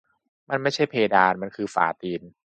[0.49, 2.21] "มันไม่ใช่เพดาน มันคือฝ่าตีน"